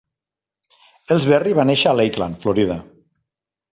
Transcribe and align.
Elsberry 1.15 1.53
va 1.59 1.67
néixer 1.71 1.91
a 1.91 1.93
Lakeland, 1.99 2.41
Florida. 2.47 2.79